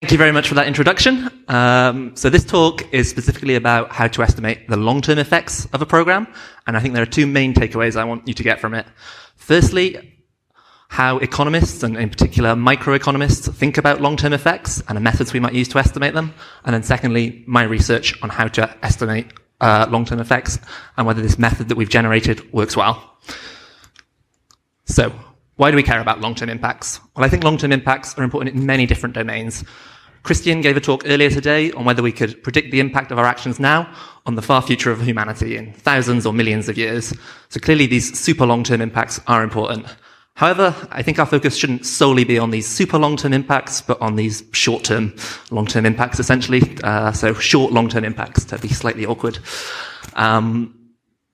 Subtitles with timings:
[0.00, 1.28] Thank you very much for that introduction.
[1.46, 5.86] Um, so this talk is specifically about how to estimate the long-term effects of a
[5.86, 6.26] program,
[6.66, 8.86] and I think there are two main takeaways I want you to get from it.
[9.36, 10.18] Firstly,
[10.88, 15.52] how economists, and in particular microeconomists, think about long-term effects and the methods we might
[15.52, 16.32] use to estimate them.
[16.64, 19.26] And then secondly, my research on how to estimate
[19.60, 20.58] uh, long-term effects
[20.96, 23.18] and whether this method that we've generated works well.
[24.86, 25.12] So,
[25.60, 27.00] why do we care about long-term impacts?
[27.14, 29.62] Well, I think long-term impacts are important in many different domains.
[30.22, 33.26] Christian gave a talk earlier today on whether we could predict the impact of our
[33.26, 33.86] actions now
[34.24, 37.12] on the far future of humanity in thousands or millions of years.
[37.50, 39.84] So clearly these super long-term impacts are important.
[40.32, 44.16] However, I think our focus shouldn't solely be on these super long-term impacts, but on
[44.16, 45.14] these short-term,
[45.50, 46.62] long-term impacts essentially.
[46.82, 49.38] Uh, so short, long-term impacts to be slightly awkward.
[50.14, 50.74] Um,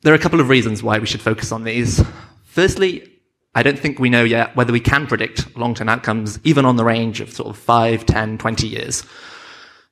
[0.02, 2.02] there are a couple of reasons why we should focus on these.
[2.42, 3.12] Firstly,
[3.56, 6.84] I don't think we know yet whether we can predict long-term outcomes, even on the
[6.84, 9.02] range of sort of 5, 10, 20 years.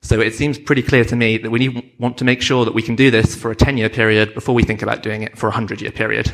[0.02, 2.74] So it seems pretty clear to me that we need, want to make sure that
[2.74, 5.48] we can do this for a 10-year period before we think about doing it for
[5.48, 6.30] a 100-year period.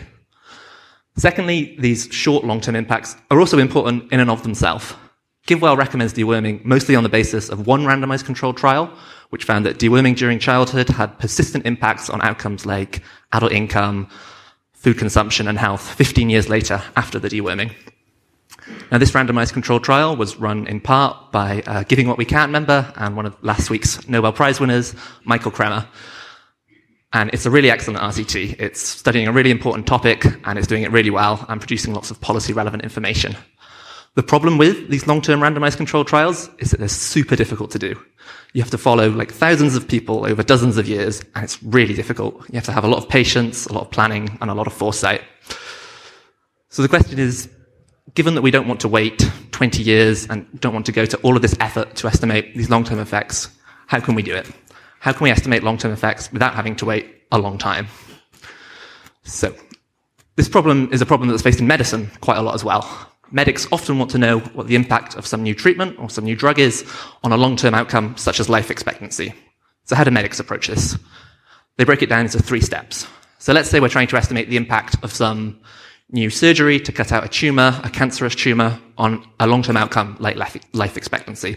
[1.16, 4.92] Secondly, these short long-term impacts are also important in and of themselves.
[5.46, 8.92] GiveWell recommends deworming mostly on the basis of one randomized controlled trial,
[9.28, 14.08] which found that deworming during childhood had persistent impacts on outcomes like adult income,
[14.80, 17.72] food consumption and health 15 years later after the deworming.
[18.90, 22.50] Now, this randomized controlled trial was run in part by a Giving What We Can
[22.50, 25.86] member and one of last week's Nobel Prize winners, Michael Kremer.
[27.12, 28.58] And it's a really excellent RCT.
[28.58, 32.10] It's studying a really important topic and it's doing it really well and producing lots
[32.10, 33.36] of policy relevant information.
[34.16, 38.00] The problem with these long-term randomized controlled trials is that they're super difficult to do.
[38.52, 41.94] You have to follow like thousands of people over dozens of years, and it's really
[41.94, 42.34] difficult.
[42.48, 44.66] You have to have a lot of patience, a lot of planning, and a lot
[44.66, 45.22] of foresight.
[46.70, 47.48] So the question is,
[48.14, 51.16] given that we don't want to wait 20 years and don't want to go to
[51.18, 53.48] all of this effort to estimate these long-term effects,
[53.86, 54.50] how can we do it?
[54.98, 57.86] How can we estimate long-term effects without having to wait a long time?
[59.22, 59.54] So,
[60.34, 63.09] this problem is a problem that's faced in medicine quite a lot as well.
[63.32, 66.36] Medics often want to know what the impact of some new treatment or some new
[66.36, 66.84] drug is
[67.22, 69.32] on a long-term outcome, such as life expectancy.
[69.84, 70.98] So how do medics approach this?
[71.76, 73.06] They break it down into three steps.
[73.38, 75.60] So let's say we're trying to estimate the impact of some
[76.10, 80.36] new surgery to cut out a tumor, a cancerous tumor, on a long-term outcome like
[80.36, 81.56] life expectancy.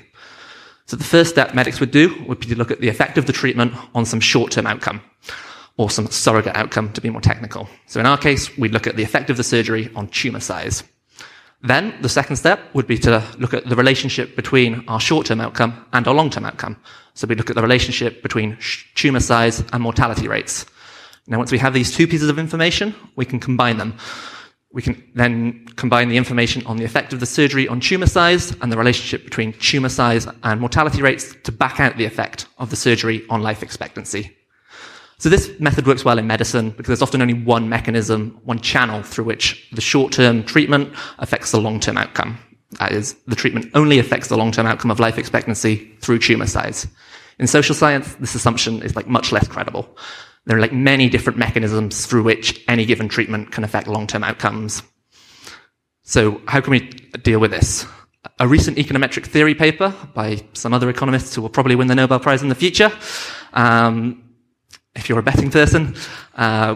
[0.86, 3.26] So the first step medics would do would be to look at the effect of
[3.26, 5.02] the treatment on some short-term outcome
[5.78, 7.68] or some surrogate outcome to be more technical.
[7.88, 10.84] So in our case, we'd look at the effect of the surgery on tumor size.
[11.64, 15.86] Then the second step would be to look at the relationship between our short-term outcome
[15.94, 16.76] and our long-term outcome.
[17.14, 18.58] So we look at the relationship between
[18.96, 20.66] tumor size and mortality rates.
[21.26, 23.96] Now, once we have these two pieces of information, we can combine them.
[24.74, 28.54] We can then combine the information on the effect of the surgery on tumor size
[28.62, 32.72] and the relationship between tumor size and mortality rates to back out the effect of
[32.72, 34.36] the surgery on life expectancy.
[35.24, 39.04] So this method works well in medicine because there's often only one mechanism, one channel
[39.04, 42.38] through which the short-term treatment affects the long-term outcome.
[42.80, 46.88] That is, the treatment only affects the long-term outcome of life expectancy through tumor size.
[47.40, 49.98] In social science, this assumption is like much less credible.
[50.46, 54.84] There are like many different mechanisms through which any given treatment can affect long-term outcomes.
[56.02, 56.82] So how can we
[57.22, 57.86] deal with this?
[58.40, 62.20] A recent econometric theory paper by some other economists who will probably win the Nobel
[62.20, 62.92] Prize in the future
[63.54, 64.23] um,
[64.96, 65.96] if you're a betting person,
[66.36, 66.76] uh,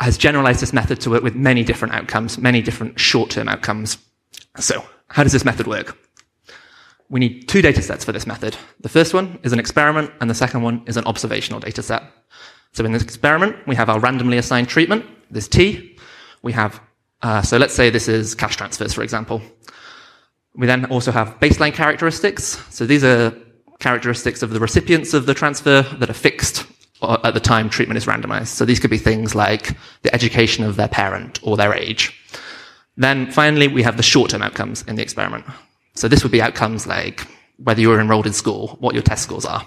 [0.00, 3.98] has generalized this method to work with many different outcomes, many different short-term outcomes.
[4.58, 5.96] So, how does this method work?
[7.10, 8.56] We need two data sets for this method.
[8.80, 12.02] The first one is an experiment, and the second one is an observational data set.
[12.72, 15.96] So in this experiment, we have our randomly assigned treatment, this T.
[16.42, 16.80] We have,
[17.22, 19.40] uh, so let's say this is cash transfers, for example.
[20.54, 22.62] We then also have baseline characteristics.
[22.70, 23.32] So these are
[23.80, 26.66] characteristics of the recipients of the transfer that are fixed
[27.02, 28.48] at the time treatment is randomized.
[28.48, 32.14] So these could be things like the education of their parent or their age.
[32.96, 35.44] Then finally, we have the short-term outcomes in the experiment.
[35.94, 37.26] So this would be outcomes like
[37.62, 39.66] whether you were enrolled in school, what your test scores are.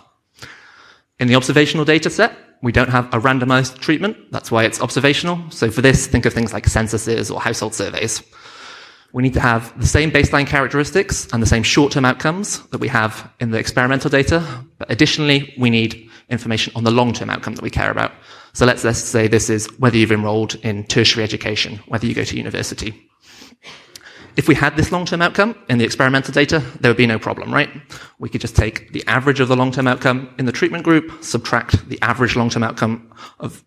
[1.19, 4.17] In the observational data set, we don't have a randomized treatment.
[4.31, 5.49] That's why it's observational.
[5.49, 8.21] So for this, think of things like censuses or household surveys.
[9.13, 12.87] We need to have the same baseline characteristics and the same short-term outcomes that we
[12.89, 14.45] have in the experimental data.
[14.77, 18.11] But additionally, we need information on the long-term outcome that we care about.
[18.53, 22.23] So let's, let's say this is whether you've enrolled in tertiary education, whether you go
[22.23, 23.09] to university.
[24.37, 27.53] If we had this long-term outcome in the experimental data, there would be no problem,
[27.53, 27.69] right?
[28.17, 31.89] We could just take the average of the long-term outcome in the treatment group, subtract
[31.89, 33.63] the average long-term outcome of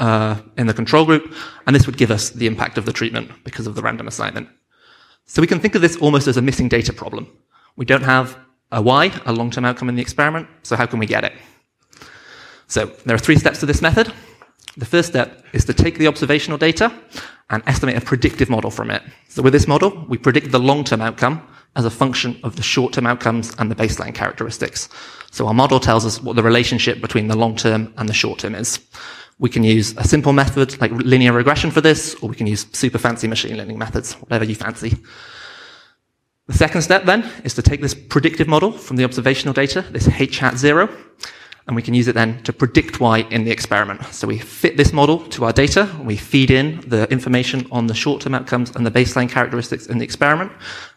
[0.00, 1.34] uh, in the control group,
[1.66, 4.48] and this would give us the impact of the treatment because of the random assignment.
[5.26, 7.28] So we can think of this almost as a missing data problem.
[7.76, 8.38] We don't have
[8.72, 10.48] a Y, a long-term outcome in the experiment.
[10.62, 11.32] So how can we get it?
[12.68, 14.12] So there are three steps to this method.
[14.76, 16.92] The first step is to take the observational data
[17.48, 19.02] and estimate a predictive model from it.
[19.28, 21.46] So with this model, we predict the long-term outcome
[21.76, 24.88] as a function of the short-term outcomes and the baseline characteristics.
[25.30, 28.80] So our model tells us what the relationship between the long-term and the short-term is.
[29.38, 32.66] We can use a simple method like linear regression for this, or we can use
[32.72, 34.96] super fancy machine learning methods, whatever you fancy.
[36.46, 40.08] The second step then is to take this predictive model from the observational data, this
[40.08, 40.88] H hat zero,
[41.66, 44.04] and we can use it then to predict Y in the experiment.
[44.06, 47.94] So we fit this model to our data, we feed in the information on the
[47.94, 50.52] short-term outcomes and the baseline characteristics in the experiment,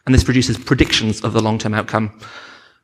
[0.06, 2.20] and this produces predictions of the long-term outcome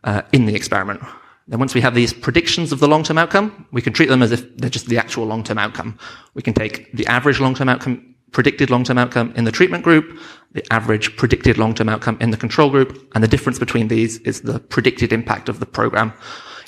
[0.04, 1.02] uh, in the experiment.
[1.48, 4.32] Then once we have these predictions of the long-term outcome, we can treat them as
[4.32, 6.00] if they're just the actual long-term outcome.
[6.34, 10.20] We can take the average long-term outcome, predicted long-term outcome in the treatment group,
[10.54, 14.42] the average predicted long-term outcome in the control group, and the difference between these is
[14.42, 16.14] the predicted impact of the program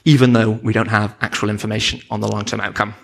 [0.08, 2.96] even though we don't have actual information on the long-term outcome.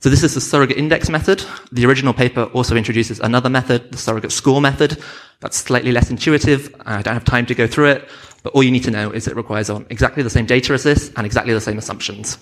[0.00, 1.44] So this is the surrogate index method.
[1.72, 4.98] The original paper also introduces another method, the surrogate score method.
[5.40, 6.74] That's slightly less intuitive.
[6.86, 8.08] I don't have time to go through it,
[8.42, 10.84] but all you need to know is it requires on exactly the same data as
[10.84, 12.38] this and exactly the same assumptions.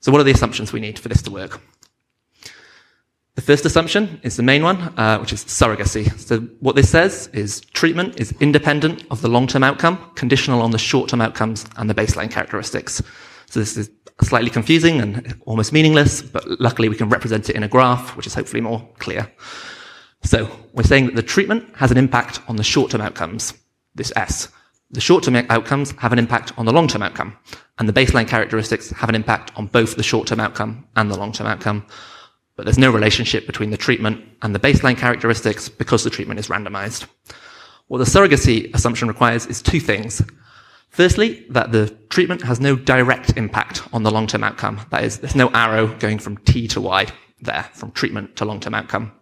[0.00, 1.60] So what are the assumptions we need for this to work?
[3.36, 6.10] The first assumption is the main one, uh, which is surrogacy.
[6.18, 10.78] So what this says is treatment is independent of the long-term outcome, conditional on the
[10.78, 13.00] short-term outcomes and the baseline characteristics.
[13.50, 13.90] So this is
[14.22, 18.26] slightly confusing and almost meaningless, but luckily we can represent it in a graph, which
[18.26, 19.30] is hopefully more clear.
[20.22, 23.54] So we're saying that the treatment has an impact on the short-term outcomes,
[23.94, 24.48] this S.
[24.90, 27.36] The short-term outcomes have an impact on the long-term outcome,
[27.78, 31.46] and the baseline characteristics have an impact on both the short-term outcome and the long-term
[31.46, 31.86] outcome.
[32.56, 36.48] But there's no relationship between the treatment and the baseline characteristics because the treatment is
[36.48, 37.06] randomized.
[37.86, 40.22] What the surrogacy assumption requires is two things.
[40.90, 44.80] Firstly, that the treatment has no direct impact on the long-term outcome.
[44.90, 47.06] That is, there's no arrow going from T to Y
[47.40, 49.12] there, from treatment to long-term outcome.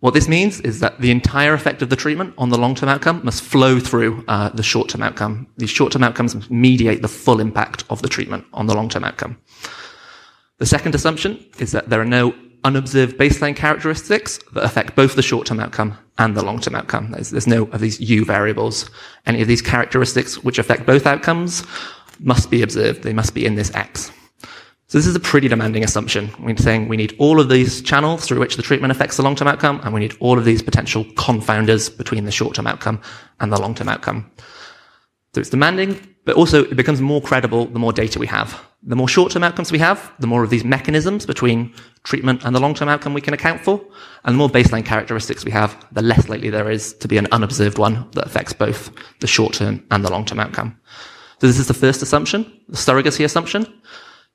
[0.00, 3.20] What this means is that the entire effect of the treatment on the long-term outcome
[3.24, 5.48] must flow through uh, the short-term outcome.
[5.56, 9.38] These short-term outcomes mediate the full impact of the treatment on the long-term outcome.
[10.58, 12.32] The second assumption is that there are no
[12.64, 17.10] unobserved baseline characteristics that affect both the short-term outcome and the long-term outcome.
[17.12, 18.90] There's, there's, no of these U variables.
[19.26, 21.64] Any of these characteristics which affect both outcomes
[22.20, 23.02] must be observed.
[23.02, 24.10] They must be in this X.
[24.88, 26.30] So this is a pretty demanding assumption.
[26.40, 29.46] We're saying we need all of these channels through which the treatment affects the long-term
[29.46, 33.00] outcome, and we need all of these potential confounders between the short-term outcome
[33.38, 34.30] and the long-term outcome.
[35.34, 38.60] So it's demanding, but also it becomes more credible the more data we have.
[38.82, 42.60] The more short-term outcomes we have, the more of these mechanisms between treatment and the
[42.60, 43.80] long-term outcome we can account for,
[44.24, 47.26] and the more baseline characteristics we have, the less likely there is to be an
[47.32, 48.90] unobserved one that affects both
[49.20, 50.78] the short-term and the long-term outcome.
[51.40, 53.80] So this is the first assumption, the surrogacy assumption.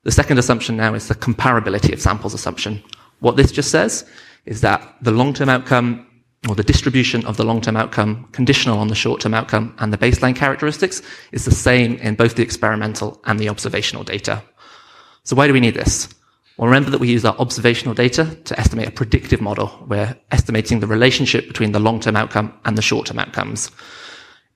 [0.04, 2.82] The second assumption now is the comparability of samples assumption.
[3.20, 4.08] What this just says
[4.44, 6.06] is that the long-term outcome
[6.48, 10.36] or the distribution of the long-term outcome conditional on the short-term outcome and the baseline
[10.36, 11.02] characteristics
[11.32, 14.42] is the same in both the experimental and the observational data.
[15.22, 16.08] So why do we need this?
[16.56, 19.84] Well, remember that we use our observational data to estimate a predictive model.
[19.88, 23.70] We're estimating the relationship between the long-term outcome and the short-term outcomes.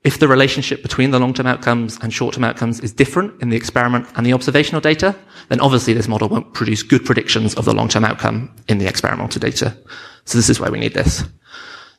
[0.04, 4.06] If the relationship between the long-term outcomes and short-term outcomes is different in the experiment
[4.14, 5.16] and the observational data,
[5.48, 9.40] then obviously this model won't produce good predictions of the long-term outcome in the experimental
[9.40, 9.76] data.
[10.24, 11.24] So this is why we need this.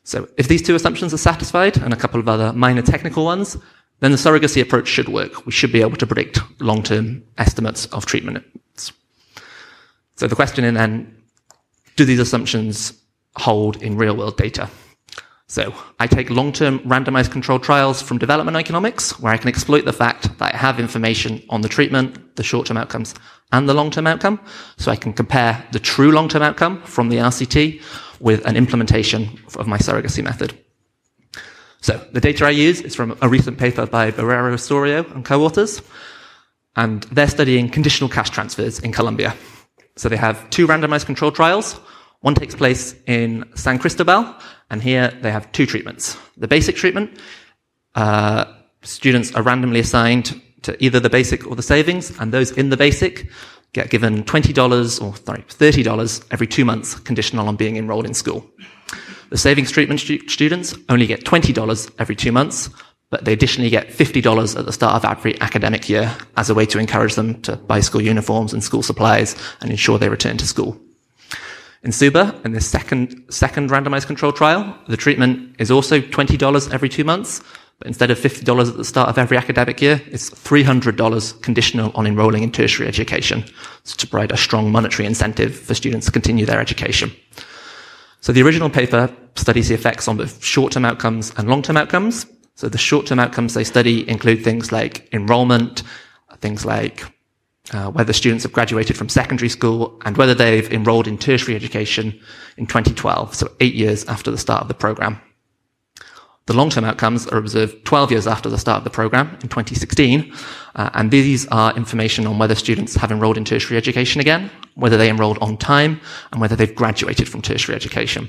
[0.04, 3.56] So if these two assumptions are satisfied and a couple of other minor technical ones,
[4.00, 5.46] then the surrogacy approach should work.
[5.46, 8.92] We should be able to predict long-term estimates of treatments.
[10.16, 11.16] So the question then,
[11.96, 12.94] do these assumptions
[13.36, 14.68] hold in real-world data?
[15.46, 19.92] So I take long-term randomized controlled trials from development economics, where I can exploit the
[19.92, 23.14] fact that I have information on the treatment, the short-term outcomes,
[23.50, 24.40] and the long-term outcome.
[24.76, 27.82] So I can compare the true long-term outcome from the RCT
[28.20, 30.56] with an implementation of my surrogacy method.
[31.80, 35.80] So the data I use is from a recent paper by Barrera-Osorio and co-authors,
[36.76, 39.34] and they're studying conditional cash transfers in Colombia.
[39.96, 41.74] So they have two randomized control trials.
[42.20, 44.34] One takes place in San Cristobal,
[44.70, 46.18] and here they have two treatments.
[46.36, 47.18] The basic treatment,
[47.94, 48.44] uh,
[48.82, 52.76] students are randomly assigned to either the basic or the savings, and those in the
[52.76, 53.30] basic
[53.72, 58.48] get given $20 or sorry, $30 every two months, conditional on being enrolled in school.
[59.30, 62.68] The savings treatment stu- students only get $20 every two months,
[63.10, 66.66] but they additionally get $50 at the start of every academic year as a way
[66.66, 70.46] to encourage them to buy school uniforms and school supplies and ensure they return to
[70.46, 70.80] school.
[71.82, 76.88] In SUBA, in this second, second randomized control trial, the treatment is also $20 every
[76.88, 77.40] two months,
[77.86, 82.42] Instead of $50 at the start of every academic year, it's $300 conditional on enrolling
[82.42, 83.42] in tertiary education
[83.84, 87.10] to provide a strong monetary incentive for students to continue their education.
[88.20, 92.26] So the original paper studies the effects on both short-term outcomes and long-term outcomes.
[92.54, 95.82] So the short-term outcomes they study include things like enrollment,
[96.40, 97.04] things like
[97.72, 102.20] uh, whether students have graduated from secondary school and whether they've enrolled in tertiary education
[102.58, 105.18] in 2012, so eight years after the start of the program.
[106.46, 110.32] The long-term outcomes are observed 12 years after the start of the program in 2016,
[110.74, 114.96] uh, and these are information on whether students have enrolled in tertiary education again, whether
[114.96, 116.00] they enrolled on time,
[116.32, 118.28] and whether they've graduated from tertiary education.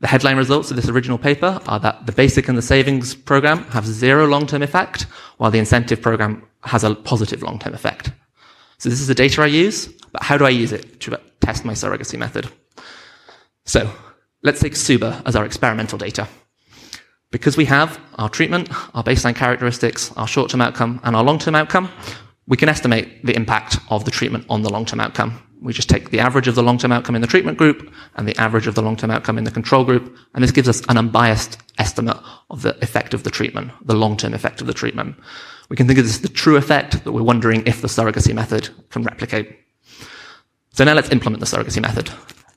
[0.00, 3.62] The headline results of this original paper are that the basic and the savings program
[3.66, 5.02] have zero long-term effect,
[5.38, 8.10] while the incentive program has a positive long-term effect.
[8.78, 11.64] So this is the data I use, but how do I use it to test
[11.64, 12.50] my surrogacy method?
[13.64, 13.88] So
[14.42, 16.26] let's take SUBA as our experimental data.
[17.32, 21.90] Because we have our treatment, our baseline characteristics, our short-term outcome, and our long-term outcome,
[22.46, 25.42] we can estimate the impact of the treatment on the long-term outcome.
[25.62, 28.36] We just take the average of the long-term outcome in the treatment group and the
[28.36, 31.56] average of the long-term outcome in the control group, and this gives us an unbiased
[31.78, 32.18] estimate
[32.50, 35.16] of the effect of the treatment, the long-term effect of the treatment.
[35.70, 38.34] We can think of this as the true effect that we're wondering if the surrogacy
[38.34, 39.58] method can replicate.
[40.72, 42.10] So now let's implement the surrogacy method.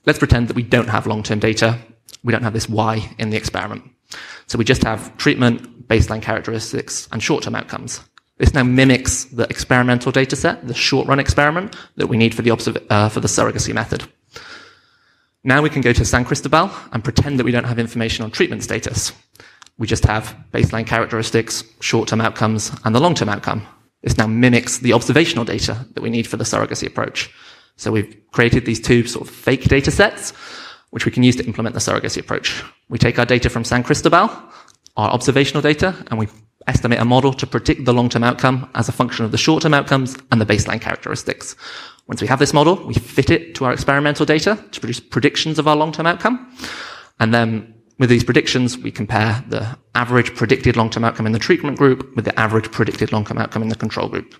[0.04, 1.78] Let's pretend that we don't have long-term data.
[2.22, 3.84] We don't have this Y in the experiment.
[4.46, 8.00] So we just have treatment, baseline characteristics, and short-term outcomes.
[8.38, 12.86] This now mimics the experimental data set, the short-run experiment that we need for the,
[12.90, 14.04] uh, for the surrogacy method.
[15.42, 18.30] Now we can go to San Cristobal and pretend that we don't have information on
[18.30, 19.12] treatment status.
[19.78, 23.66] We just have baseline characteristics, short-term outcomes, and the long-term outcome.
[24.02, 27.30] This now mimics the observational data that we need for the surrogacy approach.
[27.76, 30.32] So we've created these two sort of fake data sets,
[30.96, 32.64] which we can use to implement the surrogacy approach.
[32.88, 34.30] We take our data from San Cristobal,
[34.96, 36.26] our observational data, and we
[36.66, 40.16] estimate a model to predict the long-term outcome as a function of the short-term outcomes
[40.32, 41.54] and the baseline characteristics.
[42.06, 45.58] Once we have this model, we fit it to our experimental data to produce predictions
[45.58, 46.50] of our long-term outcome.
[47.20, 51.76] And then with these predictions, we compare the average predicted long-term outcome in the treatment
[51.76, 54.34] group with the average predicted long-term outcome in the control group.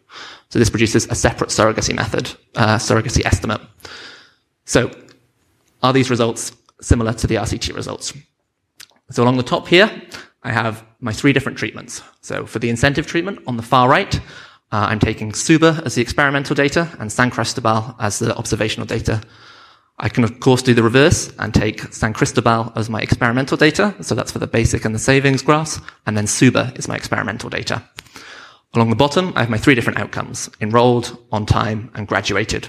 [0.48, 3.60] So this produces a separate surrogacy method, uh, surrogacy estimate.
[4.64, 4.90] So
[5.82, 8.12] are these results similar to the RCT results?
[9.10, 9.90] So along the top here,
[10.42, 12.02] I have my three different treatments.
[12.20, 14.14] So for the incentive treatment on the far right,
[14.72, 19.22] uh, I'm taking SUBA as the experimental data and San Cristobal as the observational data
[19.98, 23.94] I can of course do the reverse and take San Cristobal as my experimental data.
[24.02, 25.80] So that's for the basic and the savings graphs.
[26.06, 27.82] And then SUBA is my experimental data.
[28.74, 32.68] Along the bottom, I have my three different outcomes, enrolled, on time, and graduated.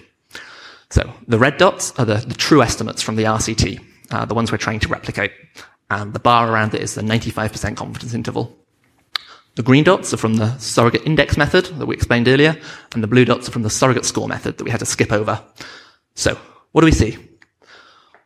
[0.89, 4.51] So the red dots are the, the true estimates from the RCT, uh, the ones
[4.51, 5.31] we're trying to replicate.
[5.89, 8.57] And the bar around it is the 95% confidence interval.
[9.55, 12.55] The green dots are from the surrogate index method that we explained earlier,
[12.93, 15.11] and the blue dots are from the surrogate score method that we had to skip
[15.11, 15.43] over.
[16.13, 16.37] So
[16.73, 17.17] what do we see?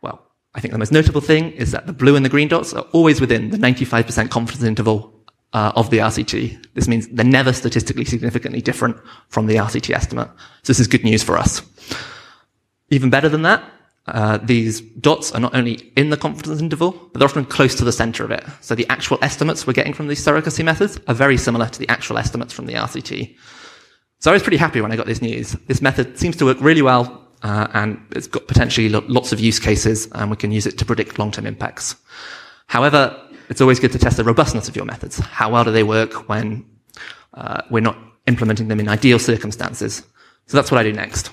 [0.02, 0.22] Well,
[0.54, 2.84] I think the most notable thing is that the blue and the green dots are
[2.92, 5.10] always within the 95% confidence interval
[5.54, 6.74] uh, of the RCT.
[6.74, 10.28] This means they're never statistically significantly different from the RCT estimate.
[10.64, 11.62] So this is good news for us.
[12.92, 13.64] Even better than that,
[14.06, 17.84] uh, these dots are not only in the confidence interval, but they're often close to
[17.84, 18.44] the center of it.
[18.60, 21.88] So the actual estimates we're getting from these surrogacy methods are very similar to the
[21.88, 23.36] actual estimates from the RCT.
[24.18, 25.52] So I was pretty happy when I got this news.
[25.66, 29.58] This method seems to work really well uh, and it's got potentially lots of use
[29.58, 31.96] cases, and we can use it to predict long-term impacts.
[32.66, 33.18] However,
[33.48, 35.18] it's always good to test the robustness of your methods.
[35.18, 36.64] How well do they work when
[37.34, 40.04] uh, we're not implementing them in ideal circumstances?
[40.46, 41.30] So that's what I do next.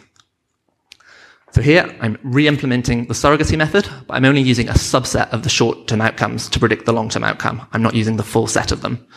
[1.51, 5.50] So here, I'm re-implementing the surrogacy method, but I'm only using a subset of the
[5.50, 7.68] short-term outcomes to predict the long-term outcome.
[7.74, 9.08] I'm not using the full set of them.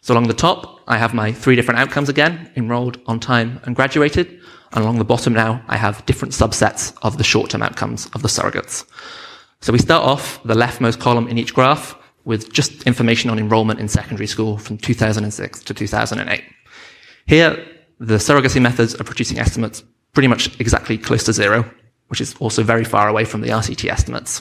[0.00, 3.76] So along the top, I have my three different outcomes again, enrolled, on time, and
[3.76, 4.40] graduated.
[4.72, 8.28] And along the bottom now, I have different subsets of the short-term outcomes of the
[8.28, 8.84] surrogates.
[9.60, 13.78] So we start off the leftmost column in each graph with just information on enrollment
[13.78, 16.44] in secondary school from 2006 to 2008.
[17.26, 17.64] Here,
[18.00, 19.82] the surrogacy methods are producing estimates
[20.16, 21.70] pretty much exactly close to zero,
[22.08, 24.40] which is also very far away from the RCT estimates.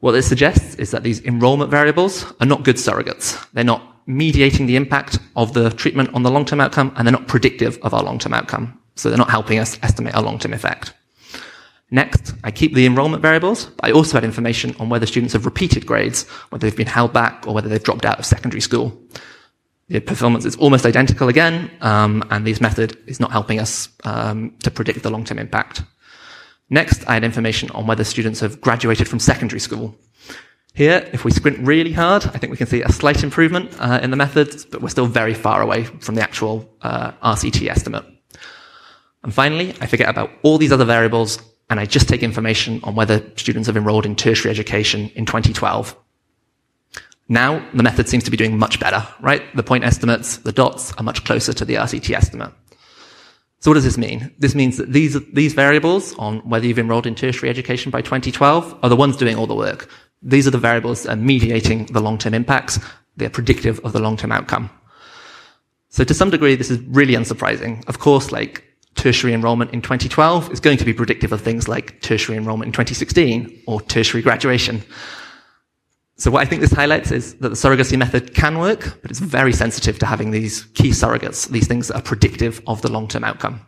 [0.00, 3.48] What this suggests is that these enrollment variables are not good surrogates.
[3.52, 7.28] They're not mediating the impact of the treatment on the long-term outcome, and they're not
[7.28, 8.76] predictive of our long-term outcome.
[8.96, 10.92] So they're not helping us estimate our long-term effect.
[11.92, 15.44] Next, I keep the enrollment variables, but I also add information on whether students have
[15.44, 19.00] repeated grades, whether they've been held back, or whether they've dropped out of secondary school.
[19.88, 24.56] The performance is almost identical again, um, and this method is not helping us um,
[24.62, 25.82] to predict the long-term impact.
[26.68, 29.96] Next, I add information on whether students have graduated from secondary school.
[30.74, 34.00] Here, if we squint really hard, I think we can see a slight improvement uh,
[34.02, 38.04] in the methods, but we're still very far away from the actual uh, RCT estimate.
[39.22, 41.38] And finally, I forget about all these other variables
[41.70, 45.96] and I just take information on whether students have enrolled in tertiary education in 2012.
[47.28, 49.42] Now, the method seems to be doing much better, right?
[49.56, 52.52] The point estimates, the dots are much closer to the RCT estimate.
[53.58, 54.32] So what does this mean?
[54.38, 58.78] This means that these, these variables on whether you've enrolled in tertiary education by 2012
[58.82, 59.88] are the ones doing all the work.
[60.22, 62.78] These are the variables that are mediating the long-term impacts.
[63.16, 64.70] They're predictive of the long-term outcome.
[65.88, 67.86] So to some degree, this is really unsurprising.
[67.88, 68.62] Of course, like
[68.94, 72.72] tertiary enrollment in 2012 is going to be predictive of things like tertiary enrollment in
[72.72, 74.82] 2016 or tertiary graduation.
[76.18, 79.20] So what I think this highlights is that the surrogacy method can work, but it's
[79.20, 83.22] very sensitive to having these key surrogates, these things that are predictive of the long-term
[83.22, 83.60] outcome.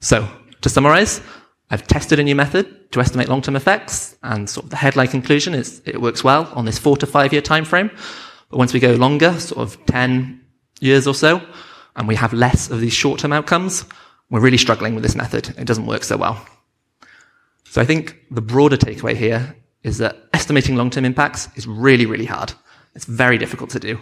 [0.00, 0.28] So
[0.62, 1.20] to summarize,
[1.70, 5.54] I've tested a new method to estimate long-term effects, and sort of the headline conclusion
[5.54, 7.90] is it works well on this four to five year time frame.
[8.48, 10.40] But once we go longer, sort of 10
[10.80, 11.40] years or so,
[11.94, 13.84] and we have less of these short-term outcomes,
[14.28, 15.54] we're really struggling with this method.
[15.56, 16.44] It doesn't work so well.
[17.64, 22.26] So I think the broader takeaway here is that estimating long-term impacts is really, really
[22.26, 22.52] hard.
[22.94, 23.98] It's very difficult to do.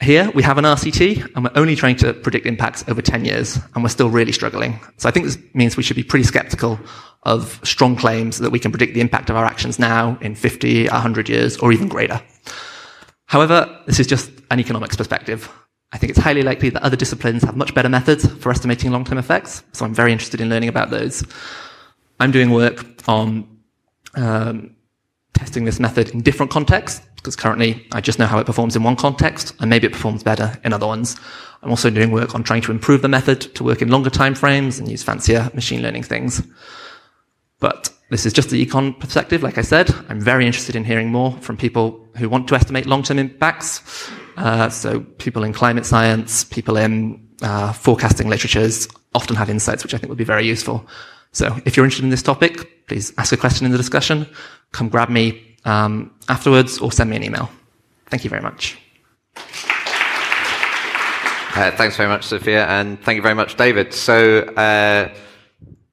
[0.00, 3.58] Here we have an RCT and we're only trying to predict impacts over 10 years
[3.74, 4.78] and we're still really struggling.
[4.98, 6.78] So I think this means we should be pretty skeptical
[7.22, 10.88] of strong claims that we can predict the impact of our actions now in 50,
[10.88, 12.20] 100 years or even greater.
[13.24, 15.50] However, this is just an economics perspective.
[15.92, 19.18] I think it's highly likely that other disciplines have much better methods for estimating long-term
[19.18, 21.24] effects, so I'm very interested in learning about those.
[22.20, 23.55] I'm doing work on
[24.16, 24.74] um,
[25.34, 28.82] testing this method in different contexts, because currently I just know how it performs in
[28.82, 31.16] one context, and maybe it performs better in other ones.
[31.62, 34.34] I'm also doing work on trying to improve the method to work in longer time
[34.34, 36.42] frames and use fancier machine learning things.
[37.58, 39.90] But this is just the econ perspective, like I said.
[40.08, 44.10] I'm very interested in hearing more from people who want to estimate long-term impacts.
[44.36, 49.94] Uh, so people in climate science, people in uh, forecasting literatures often have insights which
[49.94, 50.86] I think would be very useful.
[51.36, 54.26] So if you're interested in this topic, please ask a question in the discussion.
[54.72, 57.50] Come grab me um, afterwards or send me an email.
[58.06, 58.78] Thank you very much.
[61.54, 63.92] Uh, thanks very much, Sophia, and thank you very much, David.
[63.92, 65.14] So, uh,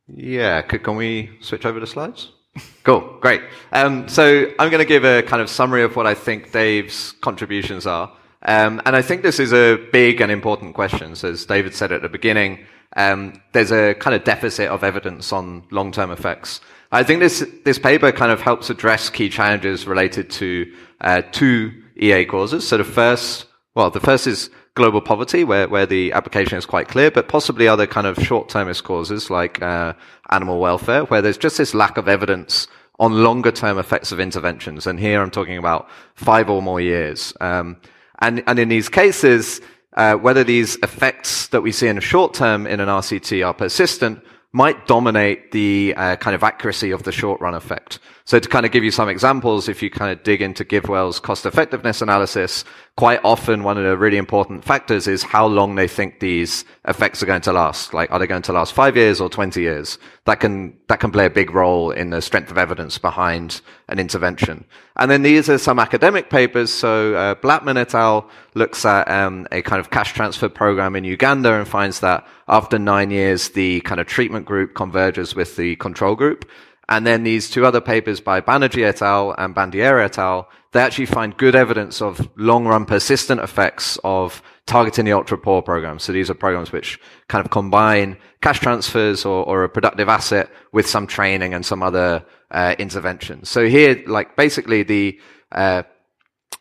[0.08, 2.32] yeah, could, can we switch over to slides?
[2.84, 3.42] Cool, great.
[3.72, 7.14] Um, so I'm going to give a kind of summary of what I think Dave's
[7.22, 8.12] contributions are.
[8.42, 11.16] Um, and I think this is a big and important question.
[11.16, 15.34] So as David said at the beginning, um, there's a kind of deficit of evidence
[15.34, 16.62] on long-term effects.
[16.92, 21.72] I think this this paper kind of helps address key challenges related to uh, two
[21.98, 22.68] EA causes.
[22.68, 26.88] So the first, well, the first is global poverty, where where the application is quite
[26.88, 29.94] clear, but possibly other kind of short-termist causes like uh,
[30.30, 32.68] animal welfare, where there's just this lack of evidence
[33.00, 34.86] on longer-term effects of interventions.
[34.86, 37.34] And here I'm talking about five or more years.
[37.42, 37.78] Um,
[38.20, 39.62] and, and in these cases,
[39.96, 43.54] uh, whether these effects that we see in the short term in an RCT are
[43.54, 48.00] persistent might dominate the uh, kind of accuracy of the short run effect.
[48.26, 51.20] So to kind of give you some examples, if you kind of dig into GiveWell's
[51.20, 52.64] cost effectiveness analysis,
[52.96, 57.24] quite often one of the really important factors is how long they think these effects
[57.24, 57.92] are going to last.
[57.92, 59.98] Like, are they going to last five years or 20 years?
[60.26, 63.98] That can, that can play a big role in the strength of evidence behind an
[63.98, 64.66] intervention.
[64.96, 66.72] And then these are some academic papers.
[66.72, 68.30] So, uh, Blattman et al.
[68.54, 72.78] looks at, um, a kind of cash transfer program in Uganda and finds that after
[72.78, 76.46] nine years, the kind of treatment group converges with the control group.
[76.94, 79.34] And then these two other papers by Banerjee et al.
[79.36, 84.44] and Bandiera et al., they actually find good evidence of long run persistent effects of
[84.68, 86.04] targeting the ultra poor programs.
[86.04, 90.52] So these are programs which kind of combine cash transfers or, or a productive asset
[90.72, 93.50] with some training and some other uh, interventions.
[93.50, 95.20] So here, like basically the
[95.52, 95.82] uh,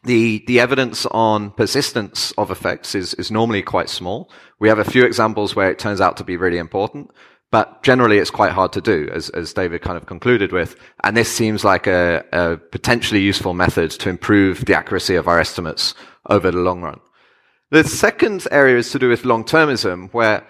[0.04, 4.30] the the evidence on persistence of effects is is normally quite small.
[4.58, 7.10] We have a few examples where it turns out to be really important,
[7.52, 10.74] but generally it's quite hard to do, as, as David kind of concluded with.
[11.04, 15.38] And this seems like a, a potentially useful method to improve the accuracy of our
[15.38, 15.94] estimates
[16.30, 16.98] over the long run.
[17.70, 20.46] The second area is to do with long-termism, where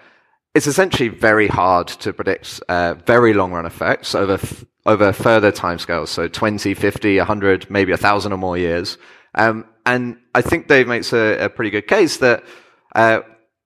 [0.55, 6.09] it's essentially very hard to predict uh, very long-run effects over f- over further timescales,
[6.09, 8.97] so 20, 50, 100, maybe 1,000 or more years.
[9.35, 12.43] Um, and I think Dave makes a, a pretty good case that
[12.93, 13.21] uh,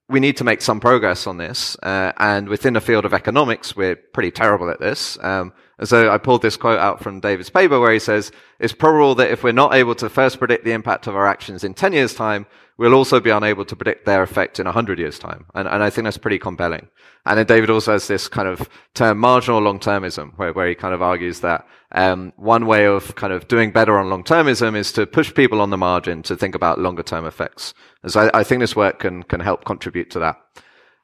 [0.10, 1.76] we need to make some progress on this.
[1.84, 5.18] Uh, and within the field of economics, we're pretty terrible at this.
[5.22, 8.74] Um, and so I pulled this quote out from David's paper where he says, it's
[8.74, 11.74] probable that if we're not able to first predict the impact of our actions in
[11.74, 15.46] 10 years time, we'll also be unable to predict their effect in 100 years' time.
[15.56, 16.88] And, and I think that's pretty compelling.
[17.26, 20.94] And then David also has this kind of term, marginal long-termism, where, where he kind
[20.94, 25.06] of argues that um, one way of kind of doing better on long-termism is to
[25.06, 27.74] push people on the margin to think about longer-term effects.
[28.04, 30.38] And so I, I think this work can can help contribute to that.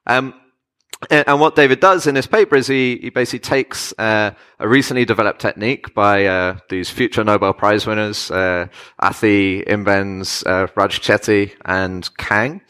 [0.06, 0.34] Um,
[1.10, 5.06] and what David does in this paper is he, he basically takes uh, a recently
[5.06, 8.68] developed technique by uh, these future Nobel Prize winners, uh,
[9.02, 12.62] Athey, Imbens, uh, Raj Chetty, and Kang.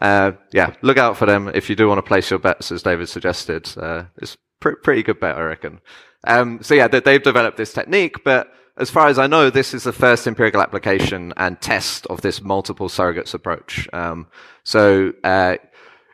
[0.00, 2.82] Uh, yeah, look out for them if you do want to place your bets, as
[2.82, 3.72] David suggested.
[3.76, 5.80] Uh, it's pr- pretty good bet, I reckon.
[6.26, 9.84] Um, so yeah, they've developed this technique, but as far as I know, this is
[9.84, 13.88] the first empirical application and test of this multiple surrogates approach.
[13.92, 14.26] Um,
[14.64, 15.12] so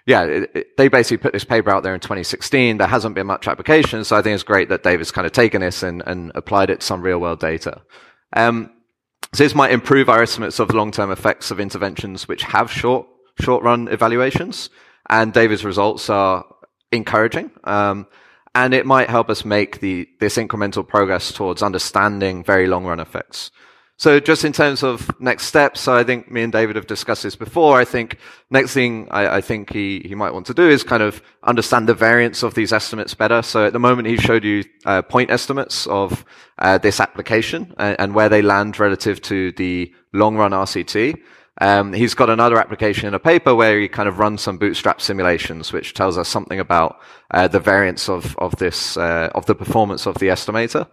[0.07, 2.79] yeah, it, it, they basically put this paper out there in 2016.
[2.79, 5.61] There hasn't been much application, so I think it's great that David's kind of taken
[5.61, 7.83] this and, and applied it to some real world data.
[8.33, 8.71] Um,
[9.33, 13.07] so this might improve our estimates of long-term effects of interventions which have short,
[13.41, 14.71] short-run evaluations,
[15.09, 16.45] and David's results are
[16.91, 17.51] encouraging.
[17.65, 18.07] Um,
[18.55, 23.51] and it might help us make the, this incremental progress towards understanding very long-run effects.
[24.03, 27.23] So just in terms of next steps, so I think me and David have discussed
[27.23, 27.79] this before.
[27.79, 28.19] I think
[28.51, 31.88] next thing I, I, think he, he might want to do is kind of understand
[31.88, 33.43] the variance of these estimates better.
[33.43, 36.25] So at the moment he showed you uh, point estimates of
[36.59, 41.23] uh, this application and, and, where they land relative to the long run RCT.
[41.61, 45.01] Um, he's got another application in a paper where he kind of runs some bootstrap
[45.01, 46.99] simulations, which tells us something about
[47.31, 50.88] uh, the variance of of this uh, of the performance of the estimator.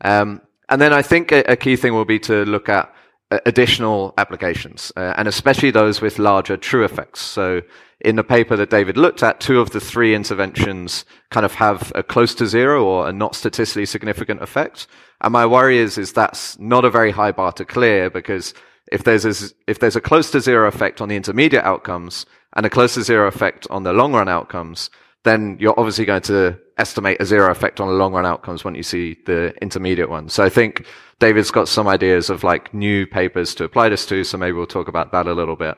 [0.00, 2.92] Um, and then I think a, a, key thing will be to look at
[3.30, 7.20] uh, additional applications, uh, and especially those with larger true effects.
[7.20, 7.62] So
[8.00, 11.90] in the paper that David looked at, two of the three interventions kind of have
[11.94, 14.86] a close to zero or a not statistically significant effect.
[15.22, 18.52] And my worry is, is that's not a very high bar to clear because
[18.92, 22.66] if there's a, if there's a close to zero effect on the intermediate outcomes and
[22.66, 24.90] a close to zero effect on the long run outcomes,
[25.24, 28.74] then you're obviously going to estimate a zero effect on the long run outcomes when
[28.74, 30.32] you see the intermediate ones.
[30.32, 30.86] So I think
[31.20, 34.24] David's got some ideas of like new papers to apply this to.
[34.24, 35.76] So maybe we'll talk about that a little bit.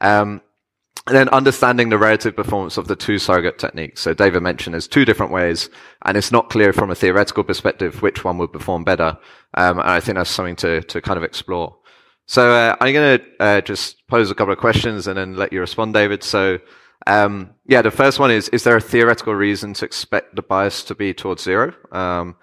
[0.00, 0.40] Um,
[1.06, 4.02] and then understanding the relative performance of the two surrogate techniques.
[4.02, 5.70] So David mentioned there's two different ways,
[6.04, 9.16] and it's not clear from a theoretical perspective which one would perform better.
[9.54, 11.76] Um, and I think that's something to to kind of explore.
[12.26, 15.50] So uh, I'm going to uh, just pose a couple of questions and then let
[15.50, 16.22] you respond, David.
[16.22, 16.58] So
[17.08, 20.84] um, yeah, the first one is, is there a theoretical reason to expect the bias
[20.84, 21.74] to be towards zero?
[21.90, 22.36] Um,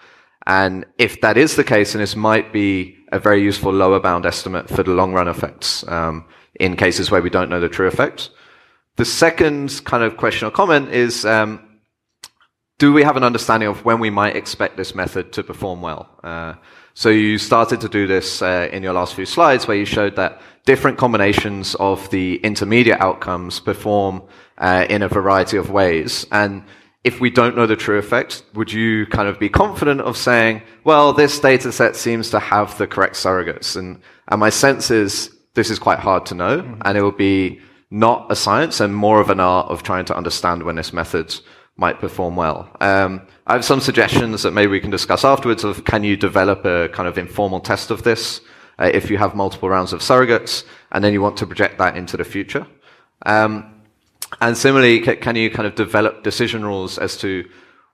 [0.48, 4.26] and if that is the case, then this might be a very useful lower bound
[4.26, 6.26] estimate for the long run effects um,
[6.60, 8.32] in cases where we don't know the true effect.
[8.96, 11.80] The second kind of question or comment is, um,
[12.80, 16.10] do we have an understanding of when we might expect this method to perform well?
[16.24, 16.56] Uh,
[16.98, 20.16] so you started to do this uh, in your last few slides where you showed
[20.16, 24.24] that different combinations of the intermediate outcomes perform
[24.58, 26.26] uh, in a variety of ways.
[26.32, 26.64] And
[27.04, 30.62] if we don't know the true effect, would you kind of be confident of saying,
[30.86, 33.76] well, this data set seems to have the correct surrogates?
[33.76, 36.82] And, and my sense is this is quite hard to know, mm-hmm.
[36.86, 37.60] and it will be
[37.92, 41.36] not a science and more of an art of trying to understand when this method
[41.78, 42.70] might perform well.
[42.80, 46.66] Um, I have some suggestions that maybe we can discuss afterwards of can you develop
[46.66, 48.42] a kind of informal test of this
[48.80, 51.98] uh, if you have multiple rounds of surrogates and then you want to project that
[51.98, 52.66] into the future.
[53.26, 53.84] Um,
[54.42, 57.48] and similarly, can you kind of develop decision rules as to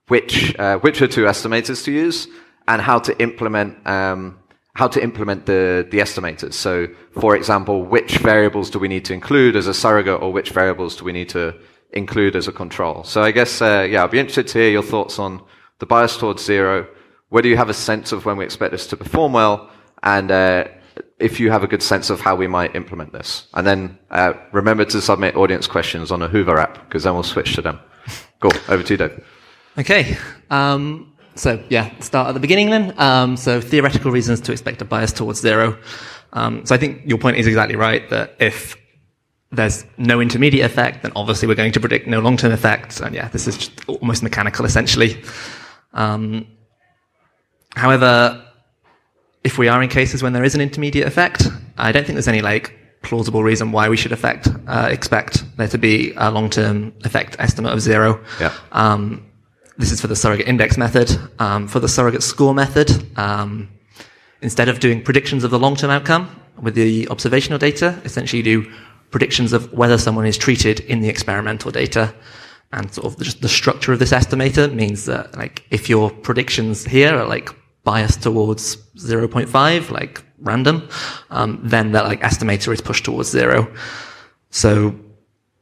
[0.08, 2.28] which uh, which are two estimators to use
[2.68, 4.40] and how to implement um,
[4.74, 6.54] how to implement the the estimators?
[6.54, 6.88] So,
[7.20, 10.96] for example, which variables do we need to include as a surrogate, or which variables
[10.96, 11.54] do we need to
[11.94, 13.04] include as a control?
[13.04, 15.42] So, I guess uh, yeah, I'd be interested to hear your thoughts on
[15.80, 16.88] the bias towards zero.
[17.30, 19.70] Whether you have a sense of when we expect this to perform well,
[20.04, 20.66] and uh,
[21.20, 23.48] if you have a good sense of how we might implement this.
[23.54, 27.24] And then uh, remember to submit audience questions on a Hoover app, because then we'll
[27.24, 27.80] switch to them.
[28.40, 28.52] Cool.
[28.68, 29.26] Over to you, Dave.
[29.78, 30.18] Okay.
[30.50, 32.94] Um, so, yeah, start at the beginning then.
[33.00, 35.78] Um, so, theoretical reasons to expect a bias towards zero.
[36.34, 38.76] Um, so, I think your point is exactly right that if
[39.52, 43.02] there's no intermediate effect, then obviously we're going to predict no long term effects.
[43.02, 45.22] And yeah, this is almost mechanical essentially.
[45.94, 46.48] Um,
[47.76, 48.46] however,
[49.44, 52.28] if we are in cases when there is an intermediate effect, I don't think there's
[52.28, 56.94] any like plausible reason why we should affect, uh, expect there to be a long-term
[57.04, 58.24] effect estimate of zero.
[58.40, 58.54] Yeah.
[58.72, 59.26] Um,
[59.78, 61.10] this is for the surrogate index method.
[61.40, 63.70] Um, for the surrogate score method, um,
[64.42, 66.30] instead of doing predictions of the long-term outcome
[66.62, 68.72] with the observational data, essentially you do
[69.12, 72.14] predictions of whether someone is treated in the experimental data.
[72.74, 76.86] And sort of just the structure of this estimator means that like if your predictions
[76.86, 77.50] here are like
[77.84, 80.88] biased towards 0.5, like random,
[81.30, 83.72] um, then that like estimator is pushed towards zero.
[84.52, 84.96] So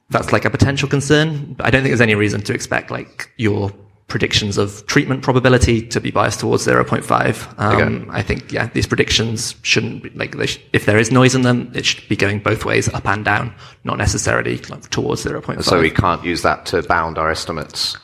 [0.09, 3.31] that's like a potential concern, but I don't think there's any reason to expect like
[3.37, 3.71] your
[4.09, 7.59] predictions of treatment probability to be biased towards 0.5.
[7.59, 8.05] Um, Okay.
[8.11, 11.43] I think, yeah, these predictions shouldn't be like, they sh- if there is noise in
[11.43, 15.63] them, it should be going both ways, up and down, not necessarily like, towards 0.5.
[15.63, 17.97] So we can't use that to bound our estimates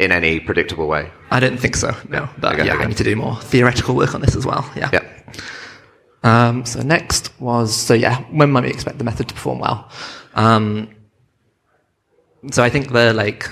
[0.00, 1.10] in any predictable way.
[1.30, 2.28] I don't think so, no.
[2.38, 2.84] But Okay, yeah, okay.
[2.84, 4.64] I need to do more theoretical work on this as well.
[4.74, 4.88] Yeah.
[4.92, 5.02] Yeah.
[6.24, 9.90] Um, so next was, so yeah, when might we expect the method to perform well?
[10.34, 10.88] Um,
[12.50, 13.48] so I think the like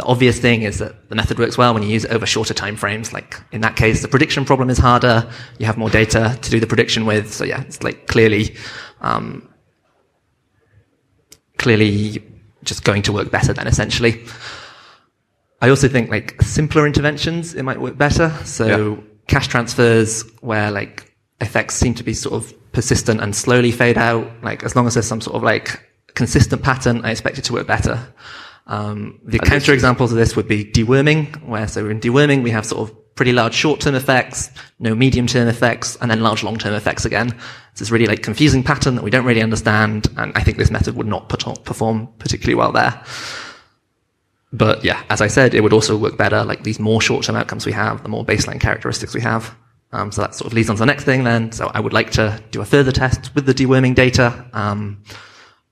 [0.00, 2.54] the obvious thing is that the method works well when you use it over shorter
[2.54, 3.12] time frames.
[3.12, 5.28] Like in that case, the prediction problem is harder.
[5.58, 7.30] You have more data to do the prediction with.
[7.30, 8.56] So yeah, it's like clearly,
[9.02, 9.46] um,
[11.58, 12.24] clearly
[12.64, 14.24] just going to work better then essentially.
[15.60, 18.30] I also think like simpler interventions, it might work better.
[18.44, 18.96] So Yeah.
[19.26, 24.26] cash transfers where like effects seem to be sort of persistent and slowly fade out.
[24.42, 27.52] Like as long as there's some sort of like consistent pattern, I expect it to
[27.52, 27.98] work better.
[28.70, 32.50] Um, the this counter examples of this would be deworming, where so in deworming we
[32.50, 37.04] have sort of pretty large short-term effects, no medium-term effects, and then large long-term effects
[37.04, 37.34] again.
[37.72, 40.70] It's this really like confusing pattern that we don't really understand, and I think this
[40.70, 43.02] method would not perform particularly well there.
[44.52, 46.44] But yeah, as I said, it would also work better.
[46.44, 49.54] Like these more short-term outcomes we have, the more baseline characteristics we have.
[49.92, 51.50] Um, so that sort of leads on to the next thing then.
[51.50, 54.48] So I would like to do a further test with the deworming data.
[54.52, 55.02] Um,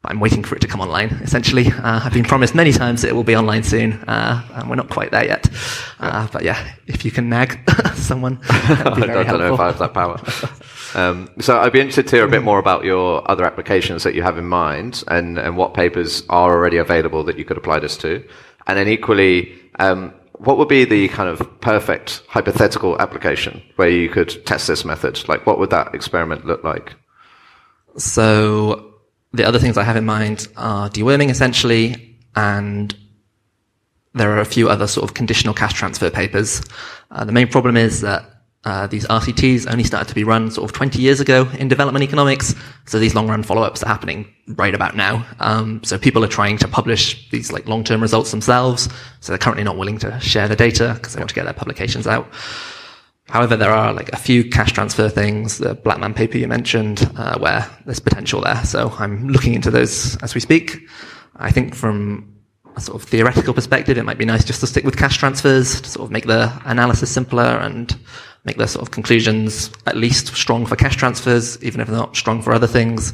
[0.04, 1.66] I'm waiting for it to come online, essentially.
[1.66, 4.76] Uh, I've been promised many times that it will be online soon, uh, and we're
[4.76, 5.48] not quite there yet.
[5.98, 7.58] Uh, but yeah, if you can nag
[7.94, 9.60] someone, I don't know if.
[9.60, 10.20] I have that power.
[10.94, 14.14] um, so I'd be interested to hear a bit more about your other applications that
[14.14, 17.80] you have in mind and, and what papers are already available that you could apply
[17.80, 18.24] this to.
[18.68, 24.08] And then equally, um, what would be the kind of perfect hypothetical application where you
[24.08, 25.28] could test this method?
[25.28, 26.94] Like, what would that experiment look like?
[27.96, 28.87] So
[29.32, 32.94] the other things I have in mind are deworming essentially, and
[34.14, 36.62] there are a few other sort of conditional cash transfer papers.
[37.10, 38.24] Uh, the main problem is that
[38.64, 42.02] uh, these RCTs only started to be run sort of 20 years ago in development
[42.02, 42.54] economics,
[42.86, 45.24] so these long run follow ups are happening right about now.
[45.38, 48.88] Um, so people are trying to publish these like long term results themselves,
[49.20, 51.54] so they're currently not willing to share the data because they want to get their
[51.54, 52.28] publications out.
[53.28, 57.38] However, there are like a few cash transfer things, the Blattman paper you mentioned, uh,
[57.38, 58.62] where there's potential there.
[58.64, 60.88] So I'm looking into those as we speak.
[61.36, 62.34] I think from
[62.74, 65.80] a sort of theoretical perspective, it might be nice just to stick with cash transfers
[65.82, 67.98] to sort of make the analysis simpler and
[68.44, 72.16] make the sort of conclusions at least strong for cash transfers, even if they're not
[72.16, 73.12] strong for other things.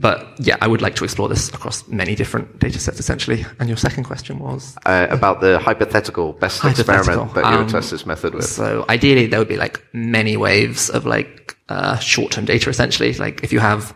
[0.00, 3.44] But yeah, I would like to explore this across many different data sets essentially.
[3.58, 4.76] And your second question was?
[4.86, 6.94] Uh, about the hypothetical best Hypothetical.
[6.98, 8.44] experiment that you would Um, test this method with.
[8.44, 12.70] So ideally, there would be like many waves of like uh, short-term data.
[12.70, 13.94] Essentially, like if you have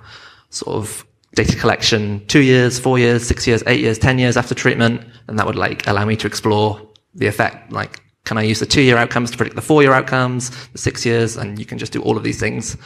[0.50, 4.54] sort of data collection two years, four years, six years, eight years, ten years after
[4.54, 6.80] treatment, then that would like allow me to explore
[7.14, 7.72] the effect.
[7.72, 11.36] Like, can I use the two-year outcomes to predict the four-year outcomes, the six years,
[11.36, 12.76] and you can just do all of these things.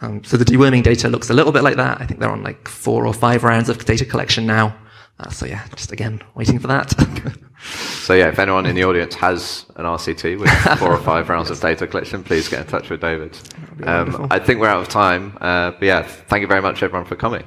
[0.00, 2.00] Um, so the deworming data looks a little bit like that.
[2.00, 4.76] I think they're on like four or five rounds of data collection now.
[5.18, 6.92] Uh, so yeah, just again waiting for that.
[7.64, 10.50] So yeah, if anyone in the audience has an RCT with
[10.80, 13.38] four or five rounds of data collection, please get in touch with David.
[13.84, 14.26] Um.
[14.30, 17.14] I think we're out of time, uh, but yeah, thank you very much everyone for
[17.14, 17.44] coming.